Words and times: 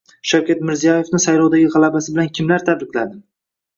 Shavkat 0.29 0.61
Mirziyoyevni 0.69 1.21
saylovdagi 1.27 1.69
g‘alabasi 1.75 2.17
bilan 2.17 2.33
kimlar 2.39 2.67
tabrikladi? 2.71 3.21